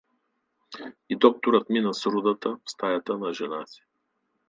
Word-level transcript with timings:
И 1.09 1.15
докторът 1.15 1.69
мина 1.69 1.93
с 1.93 2.05
рудата 2.05 2.57
в 2.65 2.71
стаята 2.71 3.17
на 3.17 3.33
жена 3.33 3.65
си. 3.65 3.83